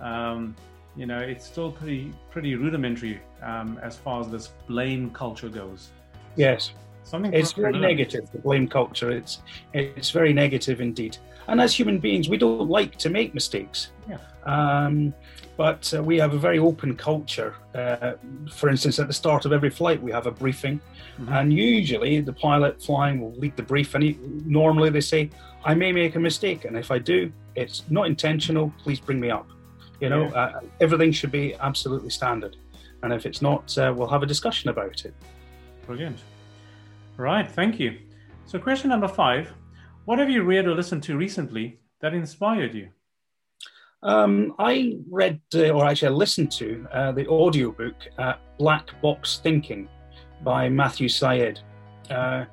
um, 0.00 0.54
you 0.96 1.06
know, 1.06 1.18
it's 1.18 1.44
still 1.44 1.72
pretty 1.72 2.12
pretty 2.30 2.54
rudimentary 2.54 3.20
um, 3.42 3.78
as 3.82 3.96
far 3.96 4.20
as 4.20 4.30
this 4.30 4.50
blame 4.68 5.10
culture 5.10 5.48
goes. 5.48 5.90
Yes, 6.36 6.72
something. 7.04 7.32
It's 7.32 7.52
very 7.52 7.78
negative. 7.78 8.30
The 8.32 8.38
blame 8.38 8.68
culture. 8.68 9.10
It's 9.10 9.42
it's 9.72 10.10
very 10.10 10.32
negative 10.32 10.80
indeed. 10.80 11.18
And 11.48 11.60
as 11.60 11.74
human 11.74 11.98
beings, 11.98 12.28
we 12.28 12.36
don't 12.36 12.68
like 12.68 12.96
to 12.98 13.10
make 13.10 13.34
mistakes. 13.34 13.90
Yeah. 14.08 14.18
Um, 14.44 15.12
but 15.56 15.92
uh, 15.94 16.02
we 16.02 16.18
have 16.18 16.34
a 16.34 16.38
very 16.38 16.58
open 16.58 16.96
culture. 16.96 17.54
Uh, 17.74 18.12
for 18.50 18.68
instance, 18.68 18.98
at 18.98 19.06
the 19.06 19.12
start 19.12 19.44
of 19.44 19.52
every 19.52 19.70
flight, 19.70 20.02
we 20.02 20.10
have 20.10 20.26
a 20.26 20.30
briefing, 20.30 20.80
mm-hmm. 20.80 21.32
and 21.32 21.52
usually 21.52 22.20
the 22.20 22.32
pilot 22.32 22.82
flying 22.82 23.20
will 23.20 23.34
lead 23.34 23.56
the 23.56 23.62
brief. 23.62 23.94
And 23.94 24.02
he, 24.04 24.18
normally 24.46 24.90
they 24.90 25.00
say, 25.00 25.30
"I 25.64 25.74
may 25.74 25.92
make 25.92 26.16
a 26.16 26.20
mistake, 26.20 26.64
and 26.64 26.76
if 26.76 26.90
I 26.90 26.98
do, 26.98 27.32
it's 27.54 27.84
not 27.90 28.06
intentional. 28.06 28.72
Please 28.82 29.00
bring 29.00 29.20
me 29.20 29.30
up." 29.30 29.46
You 30.00 30.08
know, 30.08 30.24
yeah. 30.24 30.34
uh, 30.34 30.60
everything 30.80 31.12
should 31.12 31.30
be 31.30 31.54
absolutely 31.56 32.10
standard, 32.10 32.56
and 33.02 33.12
if 33.12 33.26
it's 33.26 33.42
not, 33.42 33.76
uh, 33.78 33.92
we'll 33.94 34.08
have 34.08 34.22
a 34.22 34.26
discussion 34.26 34.70
about 34.70 35.04
it. 35.04 35.14
Brilliant. 35.86 36.18
Right, 37.22 37.48
thank 37.48 37.78
you. 37.78 37.98
So, 38.46 38.58
question 38.58 38.90
number 38.90 39.06
five: 39.06 39.52
What 40.06 40.18
have 40.18 40.28
you 40.28 40.42
read 40.42 40.66
or 40.66 40.74
listened 40.74 41.04
to 41.04 41.16
recently 41.16 41.78
that 42.00 42.14
inspired 42.14 42.74
you? 42.74 42.88
Um, 44.02 44.56
I 44.58 44.98
read, 45.08 45.40
uh, 45.54 45.68
or 45.68 45.86
actually 45.86 46.08
I 46.08 46.18
listened 46.18 46.50
to, 46.52 46.84
uh, 46.92 47.12
the 47.12 47.28
audiobook 47.28 47.94
uh, 48.18 48.34
Black 48.58 49.00
Box 49.00 49.38
Thinking 49.40 49.88
by 50.42 50.68
Matthew 50.68 51.08
Syed, 51.08 51.60
uh, 52.10 52.46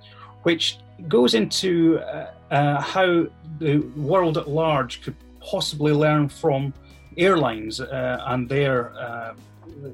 which 0.43 0.77
goes 1.07 1.33
into 1.33 1.97
uh, 2.01 2.29
uh, 2.51 2.79
how 2.79 3.25
the 3.57 3.79
world 3.97 4.37
at 4.37 4.47
large 4.47 5.01
could 5.01 5.15
possibly 5.41 5.93
learn 5.93 6.29
from 6.29 6.75
airlines 7.17 7.79
and 7.79 8.47
their 8.47 8.93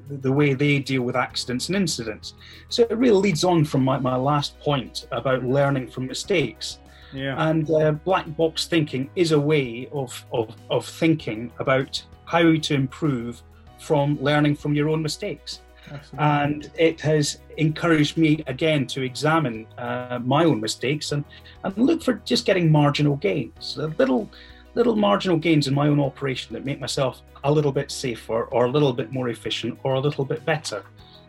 the 0.09 0.31
way 0.31 0.53
they 0.53 0.79
deal 0.79 1.03
with 1.03 1.15
accidents 1.15 1.67
and 1.69 1.75
incidents. 1.75 2.33
So 2.69 2.83
it 2.89 2.97
really 2.97 3.19
leads 3.21 3.43
on 3.43 3.65
from 3.65 3.83
my, 3.83 3.97
my 3.97 4.15
last 4.15 4.59
point 4.59 5.07
about 5.11 5.43
learning 5.43 5.89
from 5.89 6.07
mistakes. 6.07 6.79
Yeah. 7.13 7.35
And 7.49 7.69
uh, 7.71 7.91
black 7.91 8.25
box 8.35 8.67
thinking 8.67 9.09
is 9.15 9.31
a 9.31 9.39
way 9.39 9.87
of, 9.91 10.25
of, 10.33 10.55
of 10.69 10.85
thinking 10.85 11.51
about 11.59 12.03
how 12.25 12.55
to 12.55 12.73
improve 12.73 13.41
from 13.79 14.17
learning 14.21 14.55
from 14.55 14.73
your 14.73 14.89
own 14.89 15.01
mistakes. 15.01 15.61
Absolutely. 15.91 16.19
And 16.19 16.71
it 16.75 16.99
has 17.01 17.39
encouraged 17.57 18.17
me 18.17 18.43
again 18.47 18.87
to 18.87 19.03
examine 19.03 19.67
uh, 19.77 20.19
my 20.23 20.43
own 20.43 20.59
mistakes 20.59 21.11
and, 21.11 21.23
and 21.63 21.77
look 21.77 22.03
for 22.03 22.15
just 22.25 22.45
getting 22.45 22.71
marginal 22.71 23.15
gains, 23.17 23.77
A 23.77 23.87
little 23.87 24.29
little 24.75 24.95
marginal 24.95 25.37
gains 25.37 25.67
in 25.67 25.73
my 25.73 25.87
own 25.87 25.99
operation 25.99 26.53
that 26.53 26.65
make 26.65 26.79
myself 26.79 27.21
a 27.43 27.51
little 27.51 27.71
bit 27.71 27.89
safer 27.89 28.43
or 28.45 28.65
a 28.65 28.69
little 28.69 28.93
bit 28.93 29.11
more 29.11 29.29
efficient 29.29 29.79
or 29.83 29.95
a 29.95 29.99
little 29.99 30.25
bit 30.25 30.45
better. 30.45 30.83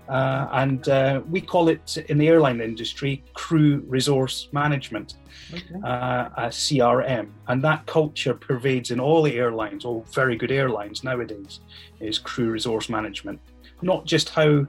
Uh, 0.09 0.49
and 0.53 0.89
uh, 0.89 1.21
we 1.29 1.41
call 1.41 1.69
it 1.69 1.97
in 2.09 2.19
the 2.19 2.29
airline 2.29 2.61
industry 2.61 3.25
crew 3.35 3.83
resource 3.89 4.49
management, 4.53 5.15
okay. 5.53 5.65
uh, 5.85 6.29
a 6.37 6.47
CRM. 6.47 7.29
And 7.49 7.63
that 7.65 7.87
culture 7.87 8.35
pervades 8.35 8.93
in 8.93 9.01
all 9.01 9.23
the 9.23 9.35
airlines, 9.37 9.85
all 9.85 10.05
very 10.13 10.37
good 10.37 10.53
airlines 10.53 11.03
nowadays, 11.03 11.61
is 12.01 12.19
crew 12.19 12.51
resource 12.51 12.89
management. 12.89 13.41
Not 13.83 14.05
just 14.05 14.29
how 14.29 14.67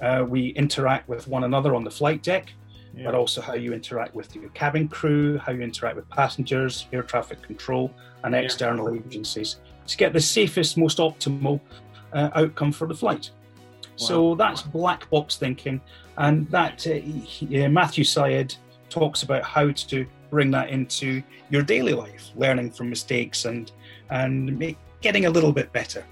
uh, 0.00 0.24
we 0.28 0.48
interact 0.50 1.08
with 1.08 1.26
one 1.26 1.44
another 1.44 1.74
on 1.74 1.82
the 1.82 1.90
flight 1.90 2.22
deck, 2.22 2.52
yeah. 2.96 3.04
but 3.04 3.14
also 3.14 3.40
how 3.40 3.54
you 3.54 3.72
interact 3.72 4.14
with 4.14 4.34
your 4.34 4.48
cabin 4.50 4.88
crew, 4.88 5.38
how 5.38 5.52
you 5.52 5.60
interact 5.60 5.96
with 5.96 6.08
passengers, 6.08 6.86
air 6.92 7.02
traffic 7.02 7.42
control, 7.42 7.92
and 8.24 8.34
external 8.34 8.94
yeah. 8.94 9.02
agencies 9.06 9.56
to 9.86 9.96
get 9.96 10.12
the 10.12 10.20
safest, 10.20 10.76
most 10.76 10.98
optimal 10.98 11.60
uh, 12.12 12.30
outcome 12.34 12.72
for 12.72 12.86
the 12.86 12.94
flight. 12.94 13.30
So 13.96 14.34
that's 14.34 14.60
black 14.60 15.08
box 15.08 15.36
thinking, 15.36 15.80
and 16.18 16.46
that 16.50 16.86
uh, 16.86 16.94
he, 16.94 17.66
Matthew 17.68 18.04
Syed 18.04 18.54
talks 18.90 19.22
about 19.22 19.42
how 19.42 19.70
to 19.70 20.06
bring 20.30 20.50
that 20.50 20.68
into 20.68 21.22
your 21.48 21.62
daily 21.62 21.94
life, 21.94 22.30
learning 22.36 22.72
from 22.72 22.90
mistakes 22.90 23.46
and 23.46 23.72
and 24.10 24.58
make, 24.58 24.76
getting 25.00 25.26
a 25.26 25.30
little 25.30 25.52
bit 25.52 25.72
better. 25.72 26.04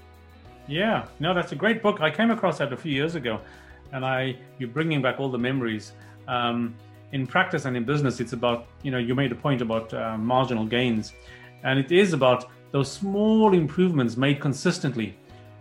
Yeah, 0.67 1.05
no, 1.19 1.33
that's 1.33 1.51
a 1.51 1.55
great 1.55 1.83
book. 1.83 2.01
I 2.01 2.09
came 2.09 2.31
across 2.31 2.57
that 2.57 2.73
a 2.73 2.77
few 2.77 2.91
years 2.91 3.13
ago, 3.13 3.39
and 3.91 4.03
I 4.03 4.35
you're 4.57 4.69
bringing 4.69 5.01
back 5.01 5.19
all 5.19 5.29
the 5.29 5.37
memories. 5.37 5.93
Um, 6.27 6.75
in 7.11 7.25
practice 7.25 7.65
and 7.65 7.77
in 7.77 7.85
business, 7.85 8.19
it's 8.19 8.33
about 8.33 8.67
you 8.83 8.91
know 8.91 8.97
you 8.97 9.15
made 9.15 9.31
a 9.31 9.35
point 9.35 9.61
about 9.61 9.93
uh, 9.93 10.17
marginal 10.17 10.65
gains, 10.65 11.13
and 11.63 11.79
it 11.79 11.91
is 11.91 12.13
about 12.13 12.49
those 12.71 12.91
small 12.91 13.53
improvements 13.53 14.17
made 14.17 14.41
consistently 14.41 15.15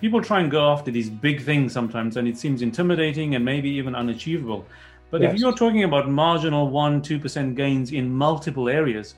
people 0.04 0.20
try 0.20 0.40
and 0.40 0.50
go 0.50 0.70
after 0.70 0.90
these 0.90 1.08
big 1.08 1.42
things 1.42 1.72
sometimes, 1.72 2.18
and 2.18 2.28
it 2.28 2.36
seems 2.36 2.60
intimidating 2.60 3.36
and 3.36 3.42
maybe 3.42 3.70
even 3.70 3.94
unachievable. 3.94 4.66
But 5.10 5.22
yes. 5.22 5.32
if 5.32 5.40
you're 5.40 5.54
talking 5.54 5.84
about 5.84 6.10
marginal 6.10 6.68
one, 6.68 7.00
two 7.00 7.18
percent 7.18 7.56
gains 7.56 7.90
in 7.92 8.12
multiple 8.12 8.68
areas, 8.68 9.14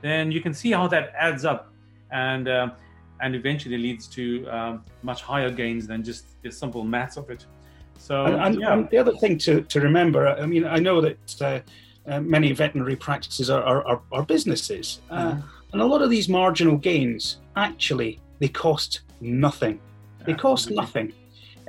then 0.00 0.30
you 0.30 0.40
can 0.40 0.54
see 0.54 0.70
how 0.70 0.86
that 0.94 1.12
adds 1.18 1.44
up, 1.44 1.72
and 2.12 2.46
uh, 2.46 2.70
and 3.20 3.34
eventually 3.34 3.78
leads 3.78 4.06
to 4.18 4.46
um, 4.48 4.84
much 5.02 5.22
higher 5.22 5.50
gains 5.50 5.88
than 5.88 6.04
just 6.04 6.40
the 6.42 6.52
simple 6.52 6.84
maths 6.84 7.16
of 7.16 7.30
it. 7.30 7.46
So, 7.98 8.24
and, 8.24 8.34
and, 8.36 8.60
yeah. 8.60 8.72
and 8.72 8.90
the 8.90 8.98
other 8.98 9.12
thing 9.12 9.38
to, 9.38 9.62
to 9.62 9.80
remember, 9.80 10.28
I 10.28 10.46
mean, 10.46 10.64
I 10.64 10.78
know 10.78 11.00
that 11.00 11.42
uh, 11.42 11.60
uh, 12.10 12.20
many 12.20 12.52
veterinary 12.52 12.96
practices 12.96 13.50
are, 13.50 13.84
are, 13.86 14.00
are 14.12 14.22
businesses, 14.22 15.00
uh, 15.10 15.32
mm-hmm. 15.32 15.40
and 15.72 15.82
a 15.82 15.84
lot 15.84 16.00
of 16.00 16.08
these 16.08 16.28
marginal 16.28 16.76
gains 16.76 17.38
actually 17.56 18.20
they 18.38 18.48
cost 18.48 19.00
nothing. 19.20 19.80
They 20.24 20.34
cost 20.34 20.70
nothing. 20.70 21.12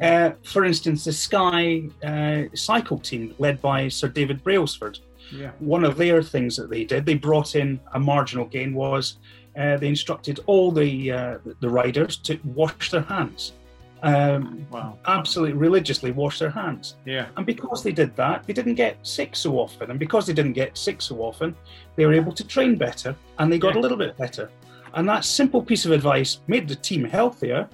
Uh, 0.02 0.32
for 0.44 0.66
instance, 0.66 1.04
the 1.06 1.14
Sky 1.14 1.84
uh, 2.04 2.44
cycle 2.54 3.00
team, 3.00 3.34
led 3.38 3.62
by 3.62 3.88
Sir 3.88 4.08
David 4.08 4.44
Brailsford, 4.44 5.00
yeah. 5.32 5.52
one 5.60 5.84
of 5.84 5.98
their 5.98 6.24
things 6.24 6.56
that 6.58 6.70
they 6.70 6.84
did, 6.84 7.06
they 7.06 7.16
brought 7.16 7.56
in 7.56 7.80
a 7.94 8.00
marginal 8.00 8.46
gain 8.46 8.74
was 8.74 9.18
uh, 9.58 9.78
they 9.78 9.88
instructed 9.88 10.40
all 10.46 10.72
the 10.72 11.12
uh, 11.12 11.38
the 11.60 11.70
riders 11.70 12.18
to 12.18 12.40
wash 12.44 12.92
their 12.92 13.02
hands. 13.02 13.54
Um, 14.02 14.66
wow. 14.72 14.98
Absolutely 15.08 15.58
religiously 15.58 16.12
wash 16.12 16.40
their 16.40 16.50
hands. 16.50 16.96
Yeah. 17.06 17.28
And 17.36 17.46
because 17.46 17.84
they 17.84 17.92
did 17.92 18.16
that, 18.16 18.46
they 18.46 18.54
didn't 18.54 18.76
get 18.76 18.98
sick 19.06 19.36
so 19.36 19.60
often. 19.60 19.92
And 19.92 20.00
because 20.00 20.26
they 20.26 20.34
didn't 20.34 20.54
get 20.54 20.78
sick 20.78 21.02
so 21.02 21.18
often, 21.18 21.56
they 21.96 22.06
were 22.06 22.14
able 22.14 22.32
to 22.34 22.48
train 22.48 22.76
better 22.76 23.16
and 23.40 23.52
they 23.52 23.58
got 23.58 23.76
yeah. 23.76 23.82
a 23.82 23.84
little 23.84 23.98
bit 23.98 24.16
better. 24.18 24.50
And 24.94 25.08
that 25.10 25.26
simple 25.26 25.62
piece 25.62 25.86
of 25.86 25.92
advice 25.92 26.40
made 26.48 26.68
the 26.68 26.76
team 26.76 27.04
healthier 27.04 27.68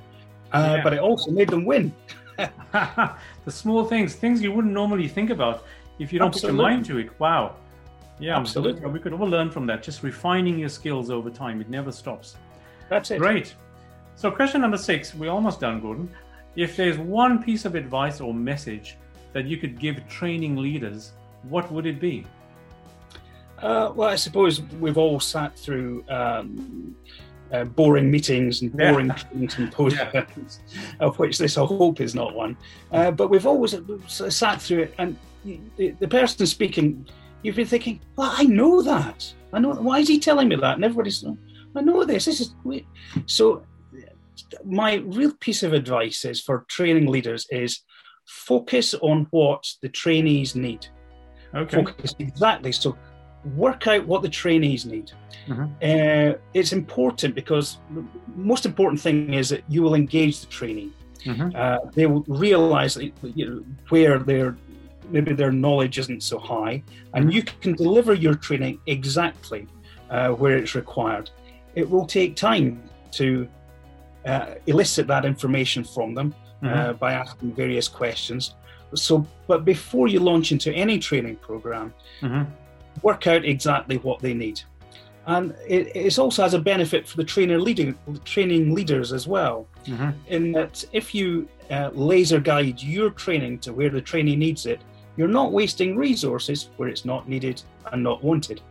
uh, 0.56 0.76
yeah. 0.78 0.84
but 0.84 0.94
it 0.94 1.00
also 1.00 1.32
made 1.32 1.50
them 1.50 1.66
win. 1.66 1.94
the 2.38 3.52
small 3.52 3.86
things, 3.86 4.16
things 4.16 4.42
you 4.42 4.52
wouldn't 4.52 4.74
normally 4.74 5.08
think 5.08 5.30
about 5.30 5.66
if 6.00 6.14
you 6.14 6.20
don't 6.20 6.30
Absolutely. 6.30 6.58
put 6.58 6.64
your 6.64 6.72
mind 6.72 6.86
to 6.86 6.98
it. 6.98 7.20
Wow. 7.20 7.56
Yeah, 8.20 8.38
Absolutely. 8.38 8.86
We 8.88 9.00
could 9.00 9.14
all 9.14 9.28
learn 9.28 9.52
from 9.52 9.66
that. 9.68 9.84
Just 9.84 10.04
refining 10.04 10.58
your 10.58 10.70
skills 10.70 11.10
over 11.10 11.30
time. 11.30 11.60
It 11.60 11.70
never 11.70 11.92
stops. 11.92 12.38
That's 12.90 13.12
it. 13.12 13.20
Great. 13.20 13.56
So, 14.16 14.32
question 14.32 14.62
number 14.62 14.78
six, 14.78 15.14
we're 15.14 15.32
almost 15.32 15.60
done, 15.60 15.82
Gordon. 15.82 16.10
If 16.56 16.78
there's 16.78 16.98
one 16.98 17.44
piece 17.44 17.66
of 17.66 17.76
advice 17.76 18.22
or 18.22 18.34
message 18.34 18.98
that 19.34 19.46
you 19.46 19.58
could 19.58 19.78
give 19.78 20.08
training 20.08 20.56
leaders, 20.56 21.12
what 21.44 21.70
would 21.72 21.86
it 21.86 22.00
be? 22.00 22.26
Uh, 23.60 23.92
well, 23.94 24.10
I 24.10 24.16
suppose 24.16 24.62
we've 24.80 24.98
all 24.98 25.20
sat 25.20 25.58
through 25.58 26.06
um, 26.10 26.96
uh, 27.52 27.66
boring 27.66 28.10
meetings 28.10 28.62
and 28.62 28.72
boring 28.72 29.08
yeah. 29.08 29.24
meetings 29.34 29.58
and 29.58 29.74
postings, 29.74 30.60
yeah. 30.74 30.80
of 31.00 31.20
which 31.20 31.38
this 31.38 31.58
I 31.58 31.66
hope 31.66 32.00
is 32.00 32.16
not 32.16 32.34
one. 32.34 32.58
Uh, 32.92 33.12
but 33.12 33.30
we've 33.30 33.46
always 33.46 33.76
sat 34.08 34.62
through 34.62 34.84
it, 34.84 34.96
and 34.98 35.18
the, 35.44 35.92
the, 36.00 36.08
person 36.08 36.46
speaking, 36.48 37.08
you've 37.44 37.56
been 37.56 37.68
thinking, 37.68 38.00
"Well, 38.16 38.34
I 38.36 38.44
know 38.44 38.82
that. 38.82 39.34
I 39.54 39.60
know. 39.60 39.74
Why 39.74 40.00
is 40.00 40.08
he 40.08 40.20
telling 40.20 40.48
me 40.48 40.56
that?" 40.56 40.76
And 40.76 40.84
everybody's, 40.84 41.24
"I 41.76 41.82
know 41.82 42.04
this. 42.06 42.26
This 42.26 42.42
is 42.42 42.56
weird." 42.64 42.86
so." 43.26 43.64
My 44.64 44.96
real 44.96 45.34
piece 45.40 45.64
of 45.64 45.74
advice 45.74 46.26
is 46.26 46.42
for 46.42 46.66
training 46.70 47.08
leaders 47.08 47.48
is 47.50 47.84
focus 48.26 48.94
on 48.96 49.28
what 49.32 49.66
the 49.82 49.90
trainees 49.90 50.56
need. 50.56 50.88
Okay. 51.54 51.78
Focus 51.78 52.16
exactly. 52.20 52.72
So 52.72 52.98
work 53.56 53.88
out 53.88 54.06
what 54.06 54.22
the 54.22 54.30
trainees 54.30 54.86
need. 54.86 55.12
Mm-hmm. 55.48 55.66
Uh, 55.82 56.38
it's 56.54 56.74
important 56.74 57.36
because 57.36 57.78
the 57.94 58.04
most 58.36 58.66
important 58.66 59.00
thing 59.00 59.34
is 59.34 59.50
that 59.50 59.64
you 59.70 59.84
will 59.84 59.96
engage 59.96 60.42
the 60.42 60.48
trainee. 60.48 60.92
Mm-hmm. 61.26 61.56
Uh, 61.56 61.92
they 61.94 62.06
will 62.06 62.24
realize 62.28 62.96
that, 62.96 63.12
you 63.36 63.50
know, 63.50 63.64
where 63.90 64.20
their 64.20 64.56
maybe 65.10 65.34
their 65.34 65.52
knowledge 65.52 66.00
isn't 66.00 66.24
so 66.24 66.40
high, 66.40 66.84
and 67.14 67.32
you 67.32 67.44
can 67.44 67.74
deliver 67.74 68.14
your 68.14 68.34
training 68.34 68.80
exactly 68.88 69.68
uh, 70.10 70.30
where 70.30 70.58
it's 70.58 70.74
required. 70.74 71.30
It 71.76 71.88
will 71.88 72.06
take 72.06 72.36
time 72.36 72.90
to 73.12 73.48
uh, 74.26 74.56
elicit 74.68 75.08
that 75.08 75.26
information 75.26 75.84
from 75.84 76.14
them 76.14 76.34
uh, 76.62 76.66
mm-hmm. 76.66 76.98
by 76.98 77.14
asking 77.14 77.54
various 77.54 77.88
questions. 77.88 78.56
So, 78.94 79.26
but 79.48 79.66
before 79.66 80.08
you 80.08 80.20
launch 80.20 80.52
into 80.52 80.72
any 80.72 81.00
training 81.00 81.38
program, 81.38 81.94
mm-hmm 82.22 82.44
work 83.02 83.28
out 83.28 83.46
exactly 83.46 83.98
what 83.98 84.20
they 84.20 84.34
need. 84.34 84.62
And 85.28 85.56
it, 85.68 85.96
it 85.96 86.20
also 86.20 86.44
has 86.44 86.54
a 86.54 86.60
benefit 86.60 87.08
for 87.08 87.18
the 87.18 87.24
trainer 87.24 87.60
leading, 87.60 87.98
training 88.26 88.76
leaders 88.76 89.12
as 89.12 89.28
well, 89.28 89.68
mm-hmm. 89.86 90.12
in 90.28 90.52
that 90.52 90.86
if 90.92 91.16
you 91.16 91.48
uh, 91.72 91.90
laser 91.94 92.40
guide 92.40 92.82
your 92.82 93.10
training 93.10 93.60
to 93.60 93.74
where 93.74 93.90
the 93.90 94.02
trainee 94.02 94.36
needs 94.36 94.68
it, 94.68 94.82
you're 95.18 95.28
not 95.28 95.52
wasting 95.52 95.98
resources 95.98 96.70
where 96.78 96.90
it's 96.90 97.06
not 97.06 97.28
needed 97.28 97.62
and 97.92 98.04
not 98.04 98.24
wanted. 98.24 98.62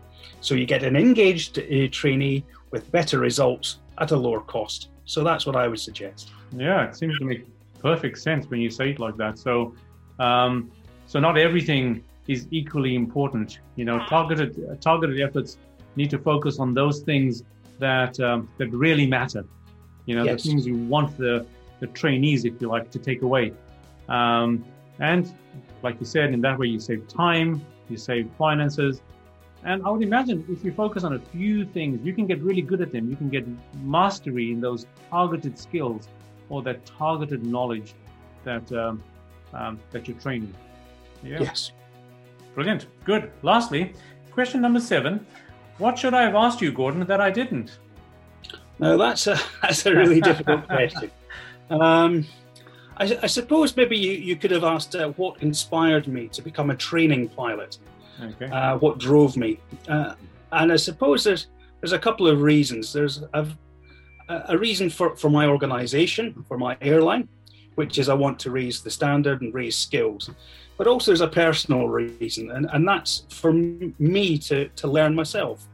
So 0.41 0.55
you 0.55 0.67
get 0.67 0.85
an 0.85 0.95
engaged 0.95 1.59
uh, 1.59 1.89
trainee 1.91 2.45
with 2.71 2.93
better 2.93 3.19
results 3.19 3.81
at 3.99 4.13
a 4.13 4.17
lower 4.17 4.41
cost. 4.41 4.91
So 5.05 5.23
that's 5.23 5.47
what 5.47 5.57
I 5.57 5.69
would 5.69 5.81
suggest. 5.81 6.33
Yeah, 6.57 6.89
it 6.89 6.97
seems 6.97 7.19
to 7.19 7.25
make 7.25 7.47
perfect 7.81 8.19
sense 8.19 8.49
when 8.49 8.61
you 8.61 8.71
say 8.71 8.91
it 8.91 8.99
like 8.99 9.17
that. 9.19 9.39
So, 9.39 9.75
um, 10.19 10.71
so 11.07 11.21
not 11.21 11.37
everything 11.37 12.03
is 12.27 12.47
equally 12.51 12.95
important. 12.95 13.61
You 13.77 13.85
know, 13.85 14.05
targeted 14.07 14.81
targeted 14.81 15.21
efforts 15.21 15.59
need 15.97 16.11
to 16.11 16.19
focus 16.19 16.59
on 16.59 16.75
those 16.75 17.01
things 17.01 17.45
that 17.79 18.19
um, 18.21 18.49
that 18.59 18.69
really 18.69 19.07
matter. 19.07 19.45
You 20.07 20.17
know, 20.17 20.25
yes. 20.25 20.43
the 20.43 20.51
things 20.51 20.67
you 20.67 20.77
want 20.77 21.17
the 21.17 21.47
the 21.81 21.87
trainees, 21.89 22.45
if 22.45 22.61
you 22.61 22.69
like, 22.69 22.91
to 22.91 22.99
take 22.99 23.23
away. 23.23 23.53
Um, 24.09 24.65
and 25.01 25.33
like 25.83 25.99
you 26.01 26.07
said, 26.07 26.33
in 26.33 26.41
that 26.43 26.59
way 26.59 26.69
you 26.69 26.81
save 26.81 27.07
time, 27.09 27.65
you 27.89 27.97
save 27.97 28.31
finances. 28.39 29.03
And 29.65 29.83
I 29.85 29.91
would 29.91 30.03
imagine 30.03 30.45
if 30.51 30.63
you 30.63 30.73
focus 30.73 31.05
on 31.05 31.15
a 31.15 31.19
few 31.19 31.65
things, 31.65 32.05
you 32.05 32.13
can 32.13 32.27
get 32.27 32.41
really 32.43 32.61
good 32.61 32.83
at 32.83 32.93
them. 32.93 33.09
You 33.09 33.17
can 33.17 33.31
get 33.31 33.47
mastery 33.83 34.53
in 34.53 34.61
those 34.61 34.87
targeted 35.11 35.59
skills 35.59 36.07
or 36.51 36.63
that 36.63 36.85
targeted 36.85 37.45
knowledge 37.47 37.95
that 38.45 38.71
um, 38.73 39.03
um, 39.55 39.81
that 39.91 40.07
you're 40.07 40.19
training. 40.19 40.55
Yeah. 41.23 41.41
Yes. 41.41 41.73
Brilliant. 42.55 42.87
Good. 43.05 43.33
Lastly, 43.43 43.95
question 44.33 44.61
number 44.61 44.81
seven. 44.81 45.27
What 45.79 45.99
should 45.99 46.15
I 46.15 46.23
have 46.23 46.35
asked 46.35 46.61
you, 46.61 46.71
Gordon, 46.71 47.05
that 47.07 47.21
I 47.21 47.31
didn't? 47.31 47.79
No, 48.79 48.99
that's 48.99 49.27
a 49.27 49.41
that's 49.63 49.87
a 49.87 49.95
really 49.95 50.21
difficult 50.21 50.67
question. 50.69 51.11
Um, 51.71 52.27
I, 52.99 53.19
I, 53.23 53.27
suppose 53.27 53.75
maybe 53.77 53.97
you, 53.97 54.13
you 54.13 54.37
could 54.37 54.51
have 54.51 54.63
asked 54.63 54.95
uh, 54.95 55.09
what 55.17 55.43
inspired 55.43 56.07
me 56.07 56.29
to 56.29 56.43
become 56.43 56.71
a 56.71 56.77
training 56.77 57.29
pilot. 57.31 57.79
Okay. 58.23 58.47
Uh, 58.47 58.79
what 58.79 58.99
drove 58.99 59.37
me, 59.37 59.59
uh, 59.89 60.15
and 60.53 60.73
I 60.73 60.77
suppose 60.77 61.25
there's 61.25 61.49
there's 61.81 61.93
a 61.93 61.99
couple 61.99 62.27
of 62.27 62.41
reasons. 62.41 62.93
There's 62.93 63.23
a, 63.33 63.47
a 64.29 64.57
reason 64.57 64.91
for 64.91 65.17
for 65.17 65.31
my 65.31 65.47
organisation, 65.47 66.45
for 66.49 66.57
my 66.59 66.77
airline, 66.81 67.29
which 67.75 67.99
is 67.99 68.09
I 68.09 68.15
want 68.15 68.39
to 68.41 68.51
raise 68.51 68.83
the 68.83 68.91
standard 68.91 69.43
and 69.43 69.53
raise 69.53 69.77
skills 69.77 70.31
but 70.77 70.87
also 70.87 71.11
there's 71.11 71.21
a 71.21 71.29
personal 71.29 71.89
reason, 71.89 72.51
and, 72.51 72.69
and 72.73 72.87
that's 72.87 73.25
for 73.31 73.53
me 73.53 74.39
to, 74.39 74.69
to 74.69 74.89
learn 74.89 75.15
myself. 75.15 75.67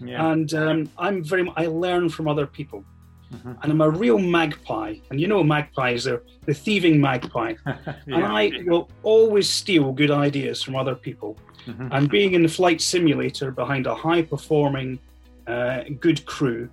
Yeah. 0.00 0.30
And 0.30 0.52
um, 0.54 0.90
I'm 0.98 1.22
very 1.22 1.50
I 1.56 1.66
learn 1.66 2.08
from 2.08 2.28
other 2.28 2.46
people, 2.46 2.84
mm-hmm. 3.32 3.52
and 3.62 3.72
I'm 3.72 3.80
a 3.80 3.90
real 3.90 4.18
magpie. 4.18 4.96
And 5.10 5.20
you 5.20 5.26
know, 5.26 5.42
magpies 5.42 6.06
are 6.06 6.22
the 6.44 6.54
thieving 6.54 7.00
magpie, 7.00 7.54
yeah. 7.66 7.94
and 8.06 8.24
I 8.24 8.50
will 8.66 8.88
always 9.02 9.48
steal 9.48 9.92
good 9.92 10.10
ideas 10.10 10.62
from 10.62 10.76
other 10.76 10.94
people. 10.94 11.36
Mm-hmm. 11.66 11.88
And 11.90 12.08
being 12.08 12.34
in 12.34 12.42
the 12.42 12.48
flight 12.48 12.80
simulator 12.80 13.50
behind 13.50 13.86
a 13.86 13.94
high 13.94 14.22
performing, 14.22 14.98
uh, 15.46 15.82
good 16.00 16.24
crew, 16.26 16.68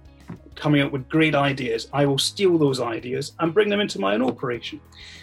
coming 0.56 0.82
up 0.82 0.92
with 0.92 1.10
great 1.10 1.36
ideas, 1.36 1.88
I 1.94 2.06
will 2.06 2.18
steal 2.18 2.58
those 2.58 2.80
ideas 2.80 3.34
and 3.40 3.54
bring 3.54 3.70
them 3.70 3.80
into 3.80 4.00
my 4.00 4.14
own 4.14 4.22
operation. 4.22 4.80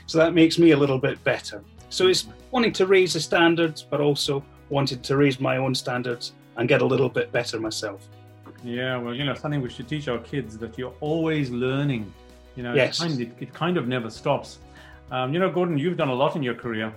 So 0.07 0.19
that 0.19 0.35
makes 0.35 0.59
me 0.59 0.73
a 0.73 0.77
little 0.77 0.99
bit 0.99 1.23
better. 1.25 1.63
So 1.89 2.09
it's 2.09 2.27
wanting 2.51 2.73
to 2.75 2.87
raise 2.87 3.15
the 3.15 3.21
standards, 3.21 3.83
but 3.83 4.01
also 4.01 4.45
wanting 4.69 5.01
to 5.03 5.17
raise 5.17 5.41
my 5.41 5.57
own 5.57 5.75
standards 5.75 6.33
and 6.57 6.69
get 6.69 6.83
a 6.83 6.85
little 6.85 7.09
bit 7.09 7.33
better 7.33 7.59
myself. 7.61 8.09
Yeah, 8.62 8.99
well, 8.99 9.14
you 9.14 9.25
know, 9.25 9.35
something 9.35 9.62
we 9.62 9.71
should 9.71 9.88
teach 9.88 10.09
our 10.09 10.19
kids 10.19 10.59
that 10.59 10.76
you're 10.76 10.95
always 11.00 11.51
learning. 11.51 12.12
You 12.57 12.62
know, 12.62 12.75
yes. 12.75 12.99
it, 12.99 13.03
kind 13.03 13.20
of, 13.20 13.42
it 13.42 13.55
kind 13.55 13.77
of 13.77 13.88
never 13.88 14.11
stops. 14.11 14.59
Um, 15.11 15.33
you 15.33 15.40
know, 15.40 15.51
Gordon, 15.51 15.79
you've 15.79 15.96
done 15.96 16.09
a 16.09 16.14
lot 16.14 16.37
in 16.37 16.42
your 16.42 16.55
career, 16.55 16.92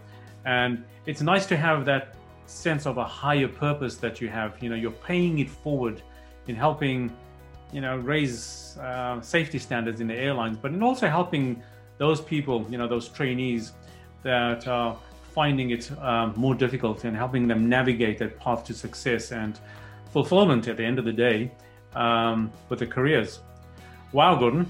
and 0.45 0.83
it's 1.05 1.21
nice 1.21 1.45
to 1.47 1.57
have 1.57 1.85
that 1.85 2.15
sense 2.45 2.85
of 2.85 2.97
a 2.97 3.05
higher 3.05 3.47
purpose 3.47 3.95
that 3.97 4.19
you 4.21 4.29
have. 4.29 4.61
You 4.61 4.69
know, 4.69 4.75
you're 4.75 4.91
paying 4.91 5.39
it 5.39 5.49
forward 5.49 6.01
in 6.47 6.55
helping, 6.55 7.15
you 7.71 7.81
know, 7.81 7.97
raise 7.97 8.77
uh, 8.81 9.21
safety 9.21 9.57
standards 9.57 10.01
in 10.01 10.07
the 10.07 10.15
airlines, 10.15 10.57
but 10.57 10.71
in 10.71 10.83
also 10.83 11.07
helping 11.07 11.61
those 11.97 12.19
people, 12.21 12.65
you 12.69 12.77
know, 12.77 12.87
those 12.87 13.07
trainees 13.07 13.73
that 14.23 14.67
are 14.67 14.97
finding 15.33 15.71
it 15.71 15.91
um, 15.99 16.33
more 16.35 16.53
difficult 16.53 17.03
and 17.05 17.15
helping 17.15 17.47
them 17.47 17.67
navigate 17.67 18.17
that 18.19 18.39
path 18.39 18.63
to 18.65 18.73
success 18.73 19.31
and 19.31 19.59
fulfillment 20.13 20.67
at 20.67 20.77
the 20.77 20.85
end 20.85 20.99
of 20.99 21.05
the 21.05 21.11
day 21.11 21.51
um, 21.95 22.51
with 22.69 22.79
their 22.79 22.87
careers. 22.87 23.41
Wow, 24.13 24.35
Gordon, 24.35 24.65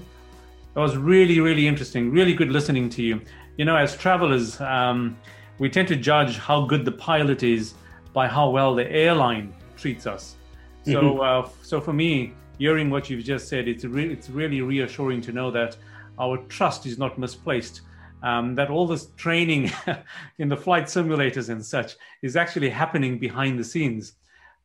that 0.74 0.80
was 0.80 0.96
really, 0.96 1.38
really 1.40 1.68
interesting. 1.68 2.10
Really 2.10 2.34
good 2.34 2.50
listening 2.50 2.88
to 2.90 3.02
you. 3.02 3.20
You 3.56 3.64
know, 3.64 3.76
as 3.76 3.96
travelers, 3.96 4.60
um, 4.60 5.16
we 5.58 5.68
tend 5.68 5.86
to 5.88 5.96
judge 5.96 6.38
how 6.38 6.64
good 6.64 6.84
the 6.84 6.92
pilot 6.92 7.42
is 7.42 7.74
by 8.12 8.26
how 8.26 8.50
well 8.50 8.74
the 8.74 8.90
airline 8.90 9.54
treats 9.76 10.06
us. 10.06 10.36
So, 10.84 11.02
mm-hmm. 11.02 11.20
uh, 11.20 11.50
so 11.62 11.80
for 11.80 11.92
me, 11.92 12.34
hearing 12.58 12.90
what 12.90 13.08
you've 13.08 13.24
just 13.24 13.48
said, 13.48 13.68
it's 13.68 13.84
re- 13.84 14.12
it's 14.12 14.28
really 14.28 14.60
reassuring 14.62 15.20
to 15.22 15.32
know 15.32 15.50
that 15.50 15.76
our 16.18 16.38
trust 16.48 16.86
is 16.86 16.98
not 16.98 17.18
misplaced 17.18 17.82
um, 18.24 18.54
that 18.54 18.70
all 18.70 18.86
this 18.86 19.08
training 19.16 19.70
in 20.38 20.48
the 20.48 20.56
flight 20.56 20.84
simulators 20.84 21.50
and 21.50 21.64
such 21.64 21.96
is 22.22 22.36
actually 22.36 22.70
happening 22.70 23.18
behind 23.18 23.58
the 23.58 23.64
scenes. 23.64 24.14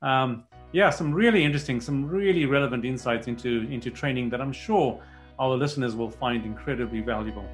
Um, 0.01 0.43
yeah, 0.71 0.89
some 0.89 1.13
really 1.13 1.43
interesting, 1.43 1.81
some 1.81 2.07
really 2.07 2.45
relevant 2.45 2.85
insights 2.85 3.27
into 3.27 3.67
into 3.71 3.89
training 3.89 4.29
that 4.29 4.41
I'm 4.41 4.53
sure 4.53 5.01
our 5.39 5.55
listeners 5.55 5.95
will 5.95 6.11
find 6.11 6.45
incredibly 6.45 7.01
valuable. 7.01 7.45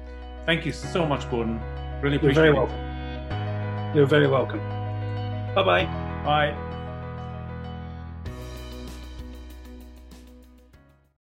Thank 0.44 0.66
you 0.66 0.72
so 0.72 1.06
much, 1.06 1.28
Gordon. 1.30 1.60
Really 2.02 2.16
appreciate 2.16 2.22
You're 2.22 2.34
very 2.34 2.48
it. 2.50 2.54
welcome. 2.54 3.96
You're 3.96 4.06
very 4.06 4.26
welcome. 4.26 4.60
Bye-bye. 5.54 5.84
Bye. 6.24 6.65